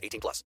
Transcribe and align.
18 0.00 0.20
plus. 0.20 0.44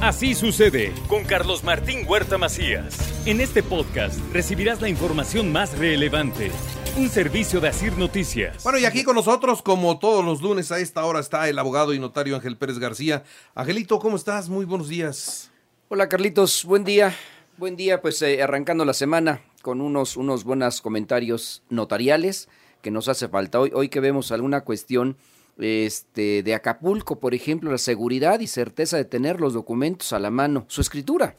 Así 0.00 0.34
sucede 0.34 0.92
con 1.08 1.24
Carlos 1.24 1.64
Martín 1.64 2.04
Huerta 2.06 2.36
Macías. 2.36 3.26
En 3.26 3.40
este 3.40 3.62
podcast 3.62 4.18
recibirás 4.34 4.82
la 4.82 4.90
información 4.90 5.50
más 5.50 5.78
relevante. 5.78 6.50
Un 6.98 7.08
servicio 7.08 7.58
de 7.60 7.68
Asir 7.68 7.96
Noticias. 7.96 8.62
Bueno, 8.64 8.78
y 8.78 8.84
aquí 8.84 9.02
con 9.02 9.16
nosotros, 9.16 9.62
como 9.62 9.98
todos 9.98 10.22
los 10.22 10.42
lunes 10.42 10.70
a 10.72 10.78
esta 10.78 11.04
hora, 11.06 11.20
está 11.20 11.48
el 11.48 11.58
abogado 11.58 11.94
y 11.94 11.98
notario 11.98 12.36
Ángel 12.36 12.58
Pérez 12.58 12.78
García. 12.78 13.24
Angelito, 13.54 13.98
¿cómo 13.98 14.16
estás? 14.16 14.50
Muy 14.50 14.66
buenos 14.66 14.90
días. 14.90 15.50
Hola 15.88 16.08
Carlitos, 16.08 16.64
buen 16.66 16.84
día. 16.84 17.16
Buen 17.56 17.74
día, 17.74 18.02
pues 18.02 18.20
eh, 18.20 18.42
arrancando 18.42 18.84
la 18.84 18.92
semana 18.92 19.40
con 19.62 19.80
unos, 19.80 20.18
unos 20.18 20.44
buenos 20.44 20.82
comentarios 20.82 21.62
notariales 21.70 22.50
que 22.82 22.90
nos 22.90 23.08
hace 23.08 23.28
falta. 23.28 23.58
Hoy, 23.58 23.70
hoy 23.74 23.88
que 23.88 24.00
vemos 24.00 24.32
alguna 24.32 24.64
cuestión 24.64 25.16
este, 25.58 26.42
de 26.42 26.54
Acapulco, 26.54 27.20
por 27.20 27.34
ejemplo, 27.34 27.70
la 27.70 27.78
seguridad 27.78 28.40
y 28.40 28.46
certeza 28.46 28.96
de 28.96 29.04
tener 29.04 29.40
los 29.40 29.54
documentos 29.54 30.12
a 30.12 30.18
la 30.18 30.30
mano, 30.30 30.64
su 30.68 30.80
escritura. 30.80 31.36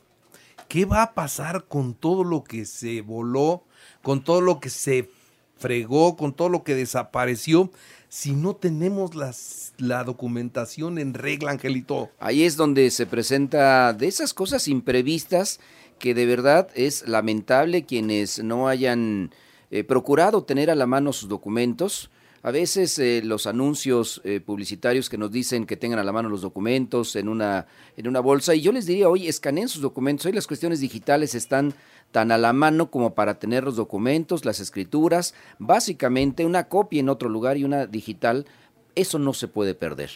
¿Qué 0.68 0.86
va 0.86 1.04
a 1.04 1.14
pasar 1.14 1.66
con 1.66 1.94
todo 1.94 2.24
lo 2.24 2.44
que 2.44 2.66
se 2.66 3.02
voló, 3.02 3.64
con 4.02 4.24
todo 4.24 4.42
lo 4.42 4.60
que 4.60 4.70
se 4.70 5.10
fregó, 5.58 6.16
con 6.16 6.34
todo 6.34 6.50
lo 6.50 6.64
que 6.64 6.76
desapareció, 6.76 7.72
si 8.10 8.34
no 8.34 8.56
tenemos 8.56 9.16
las, 9.16 9.74
la 9.78 10.04
documentación 10.04 10.98
en 10.98 11.14
regla, 11.14 11.52
Angelito? 11.52 12.10
Ahí 12.20 12.44
es 12.44 12.56
donde 12.56 12.90
se 12.92 13.06
presenta 13.06 13.94
de 13.94 14.08
esas 14.08 14.34
cosas 14.34 14.68
imprevistas 14.68 15.60
que 16.00 16.14
de 16.14 16.26
verdad 16.26 16.70
es 16.76 17.08
lamentable 17.08 17.86
quienes 17.86 18.44
no 18.44 18.68
hayan 18.68 19.32
eh, 19.72 19.84
procurado 19.84 20.44
tener 20.44 20.70
a 20.70 20.76
la 20.76 20.88
mano 20.88 21.14
sus 21.14 21.30
documentos. 21.30 22.10
A 22.46 22.52
veces 22.52 23.00
eh, 23.00 23.24
los 23.24 23.48
anuncios 23.48 24.22
eh, 24.24 24.40
publicitarios 24.40 25.10
que 25.10 25.18
nos 25.18 25.32
dicen 25.32 25.66
que 25.66 25.78
tengan 25.78 25.98
a 25.98 26.04
la 26.04 26.12
mano 26.12 26.30
los 26.30 26.44
documentos 26.44 27.16
en 27.16 27.28
una, 27.28 27.66
en 27.98 28.08
una 28.08 28.20
bolsa, 28.20 28.54
y 28.54 28.62
yo 28.62 28.72
les 28.72 28.86
diría, 28.86 29.10
hoy 29.10 29.28
escaneen 29.28 29.68
sus 29.68 29.82
documentos, 29.82 30.28
hoy 30.28 30.32
las 30.32 30.46
cuestiones 30.46 30.80
digitales 30.80 31.34
están 31.34 31.74
tan 32.12 32.32
a 32.32 32.38
la 32.38 32.54
mano 32.54 32.92
como 32.92 33.16
para 33.16 33.40
tener 33.40 33.64
los 33.64 33.78
documentos, 33.78 34.46
las 34.46 34.60
escrituras, 34.60 35.34
básicamente 35.58 36.46
una 36.46 36.68
copia 36.68 37.00
en 37.00 37.10
otro 37.10 37.30
lugar 37.30 37.58
y 37.58 37.64
una 37.64 37.88
digital, 37.88 38.46
eso 38.94 39.18
no 39.18 39.34
se 39.34 39.48
puede 39.48 39.74
perder 39.74 40.12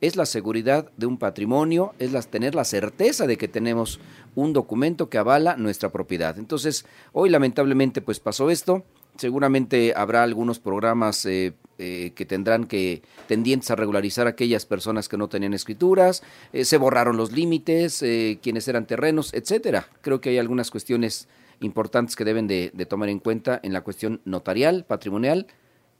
es 0.00 0.16
la 0.16 0.26
seguridad 0.26 0.90
de 0.96 1.06
un 1.06 1.18
patrimonio, 1.18 1.94
es 1.98 2.12
la, 2.12 2.20
tener 2.20 2.54
la 2.54 2.64
certeza 2.64 3.26
de 3.26 3.38
que 3.38 3.48
tenemos 3.48 3.98
un 4.34 4.52
documento 4.52 5.08
que 5.08 5.16
avala 5.18 5.56
nuestra 5.56 5.90
propiedad. 5.90 6.38
Entonces, 6.38 6.84
hoy 7.12 7.30
lamentablemente 7.30 8.02
pues 8.02 8.20
pasó 8.20 8.50
esto. 8.50 8.84
Seguramente 9.16 9.94
habrá 9.96 10.22
algunos 10.22 10.58
programas 10.58 11.24
eh, 11.24 11.54
eh, 11.78 12.12
que 12.14 12.24
tendrán 12.24 12.66
que 12.66 13.02
tendientes 13.26 13.70
a 13.70 13.76
regularizar 13.76 14.26
a 14.26 14.30
aquellas 14.30 14.66
personas 14.66 15.08
que 15.08 15.16
no 15.16 15.28
tenían 15.28 15.54
escrituras, 15.54 16.22
eh, 16.52 16.64
se 16.64 16.76
borraron 16.76 17.16
los 17.16 17.32
límites, 17.32 18.04
quienes 18.42 18.68
eran 18.68 18.86
terrenos, 18.86 19.32
etcétera. 19.34 19.88
Creo 20.00 20.20
que 20.20 20.30
hay 20.30 20.38
algunas 20.38 20.70
cuestiones 20.70 21.28
importantes 21.60 22.16
que 22.16 22.24
deben 22.24 22.46
de, 22.46 22.70
tomar 22.88 23.08
en 23.08 23.18
cuenta 23.18 23.60
en 23.62 23.72
la 23.72 23.82
cuestión 23.82 24.20
notarial, 24.24 24.84
patrimonial, 24.86 25.46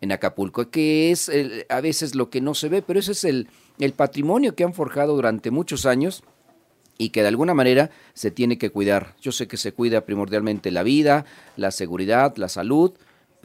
en 0.01 0.13
Acapulco, 0.13 0.71
que 0.71 1.11
es 1.11 1.31
a 1.69 1.81
veces 1.81 2.15
lo 2.15 2.29
que 2.29 2.41
no 2.41 2.55
se 2.55 2.69
ve, 2.69 2.83
pero 2.83 3.01
ese 3.01 3.13
es 3.13 3.25
el, 3.25 3.49
el 3.79 3.93
patrimonio 3.93 4.55
que 4.55 4.65
han 4.65 4.75
forjado 4.75 5.15
durante 5.15 5.51
muchos 5.51 5.87
años 5.87 6.23
y 6.99 7.11
que 7.11 7.23
de 7.23 7.29
alguna 7.29 7.55
manera 7.55 7.91
se 8.15 8.31
tiene 8.31 8.59
que 8.59 8.71
cuidar. 8.71 9.15
Yo 9.21 9.33
sé 9.33 9.47
que 9.47 9.57
se 9.57 9.73
cuida 9.73 10.07
primordialmente 10.07 10.71
la 10.71 10.83
vida, 10.83 11.25
la 11.57 11.71
seguridad, 11.71 12.37
la 12.37 12.49
salud, 12.49 12.93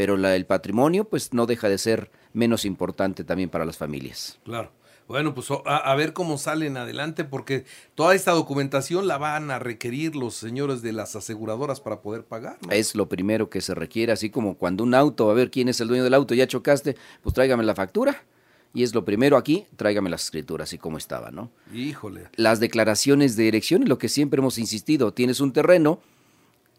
pero 0.02 0.18
la, 0.18 0.36
el 0.36 0.48
patrimonio 0.48 1.04
pues 1.04 1.32
no 1.32 1.46
deja 1.46 1.70
de 1.70 1.78
ser 1.78 2.10
menos 2.34 2.66
importante 2.66 3.24
también 3.24 3.52
para 3.52 3.66
las 3.66 3.78
familias. 3.78 4.40
Claro. 4.44 4.72
Bueno, 5.08 5.36
pues 5.36 5.50
a, 5.64 5.94
ver 5.94 6.14
cómo 6.14 6.40
salen 6.40 6.76
adelante, 6.76 7.24
porque 7.24 7.66
toda 7.94 8.16
esta 8.16 8.32
documentación 8.32 9.08
la 9.08 9.20
van 9.20 9.52
a 9.52 9.60
requerir 9.60 10.16
los 10.16 10.34
señores 10.34 10.82
de 10.82 10.92
las 10.92 11.16
aseguradoras 11.16 11.82
para 11.82 12.02
poder 12.02 12.24
pagar. 12.24 12.58
Es 12.72 12.96
lo 12.96 13.10
primero 13.10 13.52
que 13.52 13.62
se 13.62 13.76
requiere, 13.76 14.12
así 14.12 14.32
como 14.32 14.58
cuando 14.58 14.84
un 14.84 14.96
auto, 14.96 15.30
a 15.30 15.36
ver 15.36 15.52
quién 15.52 15.70
es 15.70 15.80
el 15.82 15.88
dueño 15.88 16.04
del 16.04 16.16
auto, 16.16 16.34
ya 16.34 16.48
chocaste, 16.48 16.98
pues 17.22 17.36
tráigame 17.36 17.64
la 17.64 17.76
factura. 17.76 18.24
Y 18.74 18.82
es 18.82 18.96
lo 18.96 19.06
primero 19.06 19.38
aquí, 19.38 19.68
tráigame 19.76 20.10
las 20.10 20.24
escrituras, 20.24 20.70
así 20.70 20.80
como 20.80 20.98
estaba, 20.98 21.30
¿no? 21.30 21.52
Híjole. 21.72 22.30
Las 22.38 22.60
declaraciones 22.60 23.36
de 23.36 23.44
dirección, 23.44 23.88
lo 23.88 24.00
que 24.00 24.10
siempre 24.10 24.40
hemos 24.40 24.58
insistido, 24.58 25.14
tienes 25.14 25.42
un 25.42 25.54
terreno, 25.54 26.00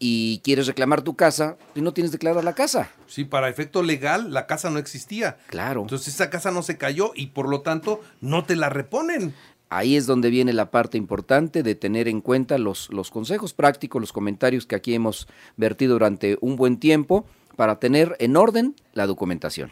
y 0.05 0.39
quieres 0.39 0.67
reclamar 0.67 1.01
tu 1.01 1.15
casa 1.15 1.55
y 1.75 1.79
no 1.79 1.93
tienes 1.93 2.11
declarada 2.11 2.43
la 2.43 2.55
casa. 2.55 2.89
Sí, 3.07 3.23
para 3.23 3.47
efecto 3.47 3.81
legal 3.81 4.33
la 4.33 4.47
casa 4.47 4.69
no 4.69 4.77
existía. 4.77 5.37
Claro. 5.47 5.83
Entonces 5.83 6.13
esa 6.13 6.29
casa 6.29 6.51
no 6.51 6.61
se 6.61 6.77
cayó 6.77 7.13
y 7.15 7.27
por 7.27 7.47
lo 7.47 7.61
tanto 7.61 8.01
no 8.19 8.43
te 8.43 8.57
la 8.57 8.67
reponen. 8.67 9.33
Ahí 9.69 9.95
es 9.95 10.05
donde 10.05 10.29
viene 10.29 10.51
la 10.51 10.71
parte 10.71 10.97
importante 10.97 11.63
de 11.63 11.75
tener 11.75 12.09
en 12.09 12.19
cuenta 12.19 12.57
los, 12.57 12.89
los 12.91 13.11
consejos 13.11 13.53
prácticos, 13.53 14.01
los 14.01 14.11
comentarios 14.11 14.65
que 14.65 14.75
aquí 14.75 14.93
hemos 14.93 15.25
vertido 15.55 15.93
durante 15.93 16.37
un 16.41 16.57
buen 16.57 16.79
tiempo 16.79 17.25
para 17.55 17.79
tener 17.79 18.17
en 18.19 18.35
orden 18.35 18.75
la 18.91 19.07
documentación. 19.07 19.71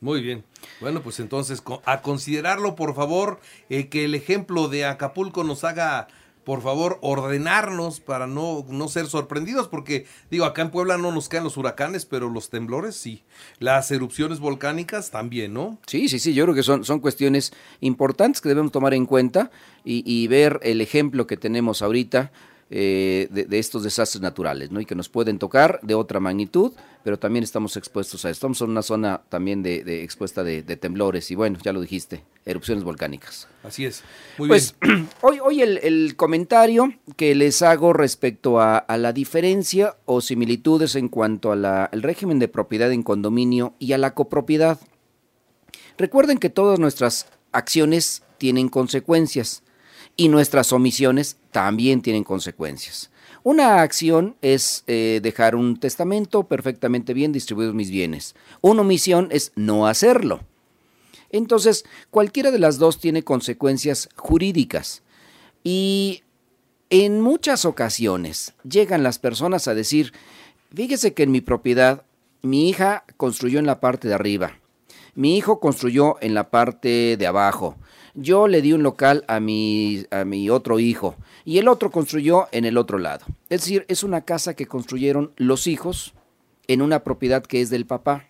Muy 0.00 0.22
bien. 0.22 0.44
Bueno, 0.80 1.02
pues 1.02 1.18
entonces 1.18 1.64
a 1.84 2.02
considerarlo, 2.02 2.76
por 2.76 2.94
favor, 2.94 3.40
eh, 3.70 3.88
que 3.88 4.04
el 4.04 4.14
ejemplo 4.14 4.68
de 4.68 4.84
Acapulco 4.84 5.42
nos 5.42 5.64
haga 5.64 6.06
por 6.48 6.62
favor, 6.62 6.98
ordenarnos 7.02 8.00
para 8.00 8.26
no, 8.26 8.64
no 8.70 8.88
ser 8.88 9.04
sorprendidos, 9.04 9.68
porque 9.68 10.06
digo, 10.30 10.46
acá 10.46 10.62
en 10.62 10.70
Puebla 10.70 10.96
no 10.96 11.12
nos 11.12 11.28
caen 11.28 11.44
los 11.44 11.58
huracanes, 11.58 12.06
pero 12.06 12.30
los 12.30 12.48
temblores 12.48 12.96
sí. 12.96 13.22
Las 13.58 13.90
erupciones 13.90 14.40
volcánicas 14.40 15.10
también, 15.10 15.52
¿no? 15.52 15.76
Sí, 15.86 16.08
sí, 16.08 16.18
sí, 16.18 16.32
yo 16.32 16.44
creo 16.44 16.54
que 16.54 16.62
son, 16.62 16.86
son 16.86 17.00
cuestiones 17.00 17.52
importantes 17.80 18.40
que 18.40 18.48
debemos 18.48 18.72
tomar 18.72 18.94
en 18.94 19.04
cuenta 19.04 19.50
y, 19.84 20.02
y 20.10 20.26
ver 20.28 20.58
el 20.62 20.80
ejemplo 20.80 21.26
que 21.26 21.36
tenemos 21.36 21.82
ahorita 21.82 22.32
eh, 22.70 23.28
de, 23.30 23.58
estos 23.58 23.82
desastres 23.82 24.20
naturales, 24.20 24.70
¿no? 24.70 24.78
Y 24.78 24.84
que 24.84 24.94
nos 24.94 25.08
pueden 25.08 25.38
tocar 25.38 25.80
de 25.82 25.94
otra 25.94 26.20
magnitud, 26.20 26.72
pero 27.02 27.18
también 27.18 27.42
estamos 27.42 27.78
expuestos 27.78 28.26
a 28.26 28.28
esto. 28.28 28.38
Estamos 28.40 28.60
en 28.60 28.68
una 28.68 28.82
zona 28.82 29.22
también 29.30 29.62
de, 29.62 30.02
expuesta 30.02 30.44
de, 30.44 30.62
temblores 30.76 31.30
y 31.30 31.34
bueno, 31.34 31.58
ya 31.62 31.72
lo 31.72 31.80
dijiste, 31.80 32.24
erupciones 32.44 32.84
volcánicas. 32.84 33.48
Así 33.62 33.86
es. 33.86 34.02
Muy 34.36 34.48
pues 34.48 34.74
hoy, 35.22 35.38
hoy 35.42 35.62
el, 35.62 36.14
comentario 36.16 36.92
que 37.16 37.34
les 37.34 37.62
hago 37.62 37.94
respecto 37.94 38.60
a, 38.60 38.84
la 38.98 39.14
diferencia 39.14 39.96
o 40.04 40.20
similitudes 40.20 40.94
en 40.94 41.08
cuanto 41.08 41.52
al 41.52 42.02
régimen 42.02 42.38
de 42.38 42.48
propiedad 42.48 42.92
en 42.92 43.02
condominio 43.02 43.72
y 43.78 43.92
a 43.92 43.98
la 43.98 44.12
copropiedad. 44.12 44.78
Recuerden 45.96 46.36
que 46.36 46.50
todas 46.50 46.78
nuestras 46.78 47.28
acciones 47.50 48.24
tienen 48.36 48.68
consecuencias 48.68 49.62
y 50.18 50.28
nuestras 50.28 50.72
omisiones 50.74 51.37
también 51.58 52.02
tienen 52.02 52.22
consecuencias. 52.22 53.10
Una 53.42 53.82
acción 53.82 54.36
es 54.42 54.84
eh, 54.86 55.18
dejar 55.20 55.56
un 55.56 55.80
testamento 55.80 56.44
perfectamente 56.44 57.14
bien 57.14 57.32
distribuidos 57.32 57.74
mis 57.74 57.90
bienes. 57.90 58.36
Una 58.60 58.82
omisión 58.82 59.26
es 59.32 59.50
no 59.56 59.88
hacerlo. 59.88 60.38
Entonces, 61.30 61.84
cualquiera 62.12 62.52
de 62.52 62.60
las 62.60 62.78
dos 62.78 63.00
tiene 63.00 63.24
consecuencias 63.24 64.08
jurídicas. 64.14 65.02
Y 65.64 66.22
en 66.90 67.20
muchas 67.22 67.64
ocasiones 67.64 68.54
llegan 68.62 69.02
las 69.02 69.18
personas 69.18 69.66
a 69.66 69.74
decir, 69.74 70.12
fíjese 70.72 71.12
que 71.12 71.24
en 71.24 71.32
mi 71.32 71.40
propiedad 71.40 72.04
mi 72.40 72.68
hija 72.68 73.02
construyó 73.16 73.58
en 73.58 73.66
la 73.66 73.80
parte 73.80 74.06
de 74.06 74.14
arriba, 74.14 74.60
mi 75.16 75.36
hijo 75.36 75.58
construyó 75.58 76.18
en 76.20 76.34
la 76.34 76.50
parte 76.50 77.16
de 77.16 77.26
abajo, 77.26 77.74
yo 78.20 78.48
le 78.48 78.62
di 78.62 78.72
un 78.72 78.82
local 78.82 79.24
a 79.28 79.38
mi, 79.38 80.04
a 80.10 80.24
mi 80.24 80.50
otro 80.50 80.80
hijo 80.80 81.14
y 81.44 81.58
el 81.58 81.68
otro 81.68 81.90
construyó 81.90 82.48
en 82.50 82.64
el 82.64 82.76
otro 82.76 82.98
lado. 82.98 83.24
Es 83.48 83.62
decir, 83.62 83.84
es 83.88 84.02
una 84.02 84.22
casa 84.22 84.54
que 84.54 84.66
construyeron 84.66 85.32
los 85.36 85.66
hijos 85.66 86.14
en 86.66 86.82
una 86.82 87.04
propiedad 87.04 87.44
que 87.44 87.60
es 87.60 87.70
del 87.70 87.86
papá. 87.86 88.26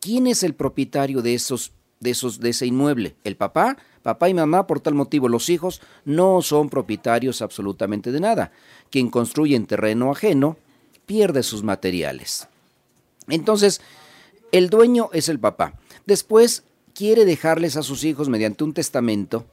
¿Quién 0.00 0.26
es 0.26 0.42
el 0.42 0.54
propietario 0.54 1.22
de 1.22 1.34
esos 1.34 1.72
de 2.00 2.10
esos 2.10 2.40
de 2.40 2.50
ese 2.50 2.66
inmueble? 2.66 3.16
El 3.22 3.36
papá, 3.36 3.76
papá 4.02 4.28
y 4.30 4.34
mamá 4.34 4.66
por 4.66 4.80
tal 4.80 4.94
motivo 4.94 5.28
los 5.28 5.50
hijos 5.50 5.82
no 6.06 6.40
son 6.40 6.70
propietarios 6.70 7.42
absolutamente 7.42 8.12
de 8.12 8.20
nada. 8.20 8.52
Quien 8.90 9.10
construye 9.10 9.56
en 9.56 9.66
terreno 9.66 10.10
ajeno 10.10 10.56
pierde 11.06 11.42
sus 11.42 11.62
materiales. 11.62 12.48
Entonces, 13.28 13.82
el 14.52 14.70
dueño 14.70 15.10
es 15.12 15.28
el 15.28 15.38
papá. 15.38 15.74
Después 16.06 16.64
quiere 16.94 17.24
dejarles 17.24 17.76
a 17.76 17.82
sus 17.82 18.04
hijos 18.04 18.28
mediante 18.28 18.64
un 18.64 18.72
testamento 18.72 19.44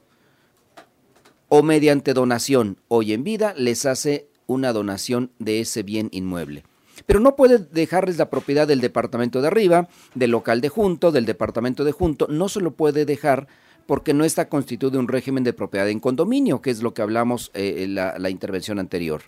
o 1.48 1.62
mediante 1.62 2.14
donación, 2.14 2.78
hoy 2.88 3.12
en 3.12 3.24
vida, 3.24 3.52
les 3.58 3.84
hace 3.84 4.28
una 4.46 4.72
donación 4.72 5.32
de 5.38 5.60
ese 5.60 5.82
bien 5.82 6.08
inmueble. 6.12 6.64
Pero 7.04 7.20
no 7.20 7.36
puede 7.36 7.58
dejarles 7.58 8.16
la 8.16 8.30
propiedad 8.30 8.66
del 8.66 8.80
departamento 8.80 9.42
de 9.42 9.48
arriba, 9.48 9.88
del 10.14 10.30
local 10.30 10.60
de 10.60 10.68
junto, 10.68 11.10
del 11.12 11.26
departamento 11.26 11.84
de 11.84 11.92
junto, 11.92 12.26
no 12.28 12.48
se 12.48 12.60
lo 12.60 12.72
puede 12.72 13.04
dejar 13.04 13.48
porque 13.86 14.14
no 14.14 14.24
está 14.24 14.48
constituido 14.48 14.98
un 14.98 15.08
régimen 15.08 15.44
de 15.44 15.52
propiedad 15.52 15.88
en 15.88 16.00
condominio, 16.00 16.62
que 16.62 16.70
es 16.70 16.82
lo 16.82 16.94
que 16.94 17.02
hablamos 17.02 17.50
eh, 17.54 17.82
en 17.82 17.96
la, 17.96 18.18
la 18.18 18.30
intervención 18.30 18.78
anterior. 18.78 19.22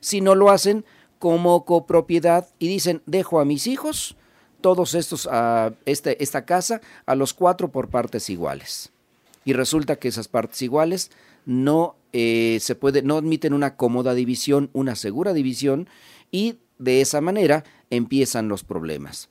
Si 0.00 0.20
no 0.20 0.34
lo 0.34 0.50
hacen 0.50 0.84
como 1.18 1.64
copropiedad 1.64 2.48
y 2.58 2.68
dicen, 2.68 3.02
dejo 3.06 3.40
a 3.40 3.44
mis 3.44 3.66
hijos 3.66 4.16
todos 4.60 4.94
estos, 4.94 5.28
a 5.30 5.72
este, 5.84 6.22
esta 6.22 6.44
casa, 6.44 6.80
a 7.06 7.14
los 7.14 7.34
cuatro 7.34 7.70
por 7.70 7.88
partes 7.88 8.30
iguales. 8.30 8.90
Y 9.44 9.52
resulta 9.52 9.96
que 9.96 10.08
esas 10.08 10.28
partes 10.28 10.60
iguales 10.62 11.10
no 11.46 11.96
eh, 12.12 12.58
se 12.60 12.74
puede, 12.74 13.02
no 13.02 13.18
admiten 13.18 13.54
una 13.54 13.76
cómoda 13.76 14.14
división, 14.14 14.70
una 14.72 14.96
segura 14.96 15.32
división, 15.32 15.88
y 16.30 16.58
de 16.78 17.00
esa 17.00 17.20
manera 17.20 17.64
empiezan 17.90 18.48
los 18.48 18.64
problemas. 18.64 19.28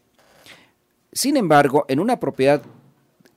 Sin 1.11 1.37
embargo, 1.37 1.85
en 1.87 1.99
una 1.99 2.19
propiedad 2.19 2.61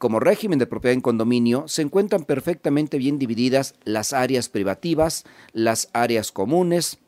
como 0.03 0.19
régimen 0.19 0.59
de 0.59 0.67
propiedad 0.67 0.95
en 0.95 1.01
condominio, 1.01 1.69
se 1.69 1.81
encuentran 1.81 2.25
perfectamente 2.25 2.99
bien 2.99 3.21
divididas 3.21 3.77
las 3.85 4.13
áreas 4.13 4.49
privativas, 4.49 5.23
las 5.53 5.91
áreas 5.93 6.33
comunes, 6.33 6.99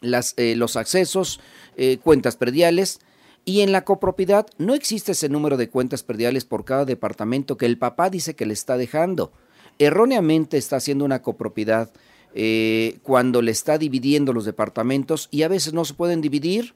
las, 0.00 0.32
eh, 0.38 0.56
los 0.56 0.76
accesos, 0.76 1.40
eh, 1.76 1.98
cuentas 2.02 2.36
prediales, 2.36 3.00
y 3.44 3.60
en 3.60 3.72
la 3.72 3.84
copropiedad 3.84 4.46
no 4.58 4.74
existe 4.74 5.12
ese 5.12 5.28
número 5.28 5.56
de 5.56 5.68
cuentas 5.68 6.02
prediales 6.02 6.44
por 6.44 6.64
cada 6.64 6.84
departamento 6.84 7.56
que 7.56 7.66
el 7.66 7.78
papá 7.78 8.08
dice 8.08 8.34
que 8.34 8.46
le 8.46 8.52
está 8.52 8.76
dejando. 8.76 9.32
Erróneamente 9.78 10.58
está 10.58 10.76
haciendo 10.76 11.04
una 11.04 11.22
copropiedad 11.22 11.90
eh, 12.34 12.98
cuando 13.02 13.42
le 13.42 13.50
está 13.50 13.78
dividiendo 13.78 14.32
los 14.32 14.44
departamentos 14.44 15.28
y 15.30 15.42
a 15.42 15.48
veces 15.48 15.72
no 15.72 15.84
se 15.84 15.94
pueden 15.94 16.20
dividir. 16.20 16.74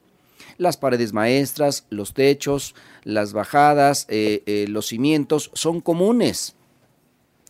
Las 0.57 0.77
paredes 0.77 1.13
maestras, 1.13 1.85
los 1.89 2.13
techos, 2.13 2.75
las 3.03 3.33
bajadas, 3.33 4.05
eh, 4.09 4.43
eh, 4.45 4.65
los 4.67 4.87
cimientos 4.87 5.51
son 5.53 5.81
comunes. 5.81 6.56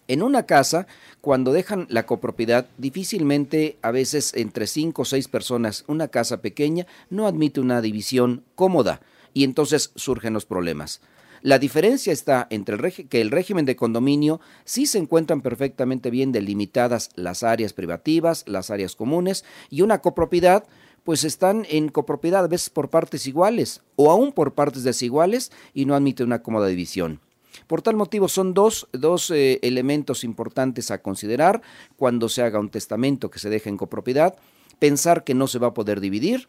En 0.09 0.23
una 0.23 0.43
casa, 0.43 0.87
cuando 1.19 1.51
dejan 1.51 1.85
la 1.89 2.05
copropiedad, 2.05 2.67
difícilmente, 2.77 3.77
a 3.81 3.91
veces 3.91 4.33
entre 4.35 4.65
cinco 4.65 5.01
o 5.01 5.05
seis 5.05 5.27
personas, 5.27 5.83
una 5.87 6.07
casa 6.07 6.41
pequeña 6.41 6.87
no 7.09 7.27
admite 7.27 7.59
una 7.59 7.81
división 7.81 8.43
cómoda 8.55 9.01
y 9.33 9.43
entonces 9.43 9.91
surgen 9.95 10.33
los 10.33 10.45
problemas. 10.45 11.01
La 11.41 11.59
diferencia 11.59 12.13
está 12.13 12.47
entre 12.49 12.75
el 12.75 13.07
que 13.09 13.21
el 13.21 13.31
régimen 13.31 13.65
de 13.65 13.75
condominio 13.75 14.39
sí 14.63 14.85
se 14.85 14.97
encuentran 14.97 15.41
perfectamente 15.41 16.09
bien 16.09 16.31
delimitadas 16.31 17.09
las 17.15 17.43
áreas 17.43 17.73
privativas, 17.73 18.43
las 18.47 18.71
áreas 18.71 18.95
comunes 18.95 19.43
y 19.69 19.81
una 19.81 19.99
copropiedad 19.99 20.63
pues 21.03 21.23
están 21.23 21.65
en 21.69 21.89
copropiedad 21.89 22.43
a 22.43 22.47
veces 22.47 22.69
por 22.69 22.89
partes 22.89 23.27
iguales 23.27 23.81
o 23.95 24.09
aún 24.09 24.31
por 24.31 24.53
partes 24.53 24.83
desiguales 24.83 25.51
y 25.73 25.85
no 25.85 25.95
admite 25.95 26.23
una 26.23 26.41
cómoda 26.41 26.67
división. 26.67 27.21
Por 27.65 27.81
tal 27.81 27.95
motivo 27.95 28.27
son 28.27 28.53
dos, 28.53 28.87
dos 28.91 29.31
eh, 29.31 29.59
elementos 29.61 30.23
importantes 30.23 30.91
a 30.91 31.01
considerar 31.01 31.61
cuando 31.95 32.29
se 32.29 32.43
haga 32.43 32.59
un 32.59 32.69
testamento 32.69 33.31
que 33.31 33.39
se 33.39 33.49
deje 33.49 33.69
en 33.69 33.77
copropiedad. 33.77 34.35
Pensar 34.79 35.23
que 35.23 35.33
no 35.33 35.47
se 35.47 35.59
va 35.59 35.67
a 35.67 35.73
poder 35.73 35.99
dividir, 35.99 36.47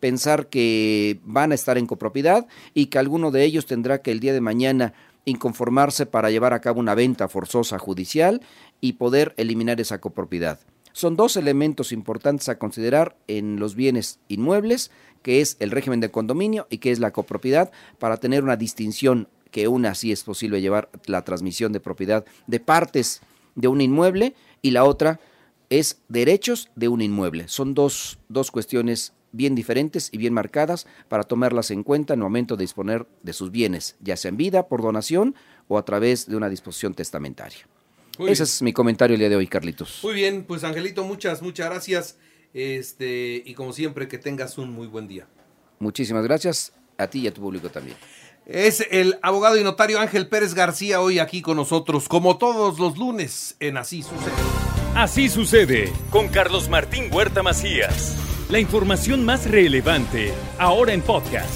pensar 0.00 0.48
que 0.48 1.20
van 1.24 1.52
a 1.52 1.54
estar 1.54 1.78
en 1.78 1.86
copropiedad 1.86 2.46
y 2.74 2.86
que 2.86 2.98
alguno 2.98 3.30
de 3.30 3.44
ellos 3.44 3.66
tendrá 3.66 4.02
que 4.02 4.10
el 4.10 4.20
día 4.20 4.32
de 4.32 4.40
mañana 4.40 4.94
inconformarse 5.24 6.06
para 6.06 6.30
llevar 6.30 6.52
a 6.52 6.60
cabo 6.60 6.80
una 6.80 6.94
venta 6.94 7.28
forzosa 7.28 7.78
judicial 7.78 8.42
y 8.80 8.94
poder 8.94 9.34
eliminar 9.36 9.80
esa 9.80 10.00
copropiedad. 10.00 10.58
Son 10.92 11.16
dos 11.16 11.36
elementos 11.36 11.92
importantes 11.92 12.48
a 12.48 12.58
considerar 12.58 13.16
en 13.26 13.58
los 13.58 13.74
bienes 13.74 14.18
inmuebles, 14.28 14.90
que 15.22 15.40
es 15.40 15.56
el 15.60 15.70
régimen 15.70 16.00
de 16.00 16.10
condominio 16.10 16.66
y 16.68 16.78
que 16.78 16.90
es 16.90 16.98
la 16.98 17.12
copropiedad, 17.12 17.70
para 17.98 18.18
tener 18.18 18.42
una 18.42 18.56
distinción 18.56 19.28
que 19.52 19.68
una 19.68 19.94
sí 19.94 20.10
es 20.10 20.24
posible 20.24 20.60
llevar 20.60 20.88
la 21.06 21.22
transmisión 21.22 21.72
de 21.72 21.78
propiedad 21.78 22.24
de 22.48 22.58
partes 22.58 23.20
de 23.54 23.68
un 23.68 23.80
inmueble 23.80 24.34
y 24.62 24.72
la 24.72 24.84
otra 24.84 25.20
es 25.70 26.00
derechos 26.08 26.70
de 26.74 26.88
un 26.88 27.02
inmueble. 27.02 27.46
Son 27.46 27.74
dos, 27.74 28.18
dos 28.28 28.50
cuestiones 28.50 29.12
bien 29.30 29.54
diferentes 29.54 30.08
y 30.10 30.18
bien 30.18 30.34
marcadas 30.34 30.86
para 31.08 31.22
tomarlas 31.22 31.70
en 31.70 31.82
cuenta 31.82 32.14
en 32.14 32.20
el 32.20 32.24
momento 32.24 32.56
de 32.56 32.64
disponer 32.64 33.06
de 33.22 33.32
sus 33.32 33.50
bienes, 33.50 33.96
ya 34.00 34.16
sea 34.16 34.30
en 34.30 34.36
vida, 34.36 34.68
por 34.68 34.82
donación 34.82 35.34
o 35.68 35.78
a 35.78 35.84
través 35.84 36.26
de 36.26 36.36
una 36.36 36.48
disposición 36.48 36.94
testamentaria. 36.94 37.60
Muy 38.18 38.30
Ese 38.30 38.42
bien. 38.42 38.44
es 38.44 38.62
mi 38.62 38.72
comentario 38.72 39.14
el 39.14 39.20
día 39.20 39.30
de 39.30 39.36
hoy, 39.36 39.46
Carlitos. 39.46 40.00
Muy 40.02 40.14
bien, 40.14 40.44
pues 40.44 40.64
Angelito, 40.64 41.04
muchas, 41.04 41.40
muchas 41.40 41.70
gracias. 41.70 42.18
Este, 42.52 43.42
y 43.46 43.54
como 43.54 43.72
siempre, 43.72 44.08
que 44.08 44.18
tengas 44.18 44.58
un 44.58 44.70
muy 44.70 44.86
buen 44.86 45.08
día. 45.08 45.26
Muchísimas 45.78 46.24
gracias 46.24 46.74
a 46.98 47.06
ti 47.06 47.20
y 47.20 47.26
a 47.26 47.34
tu 47.34 47.40
público 47.40 47.68
también. 47.68 47.96
Es 48.44 48.84
el 48.90 49.18
abogado 49.22 49.56
y 49.56 49.62
notario 49.62 50.00
Ángel 50.00 50.28
Pérez 50.28 50.54
García 50.54 51.00
hoy 51.00 51.18
aquí 51.18 51.42
con 51.42 51.56
nosotros, 51.56 52.08
como 52.08 52.38
todos 52.38 52.78
los 52.78 52.98
lunes 52.98 53.56
en 53.60 53.76
Así 53.76 54.02
Sucede. 54.02 54.32
Así 54.94 55.28
sucede 55.30 55.90
con 56.10 56.28
Carlos 56.28 56.68
Martín 56.68 57.08
Huerta 57.10 57.42
Macías. 57.42 58.16
La 58.50 58.58
información 58.58 59.24
más 59.24 59.50
relevante 59.50 60.34
ahora 60.58 60.92
en 60.92 61.00
podcast. 61.00 61.50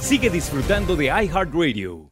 Sigue 0.00 0.28
disfrutando 0.28 0.94
de 0.96 1.06
iHeartRadio. 1.06 2.11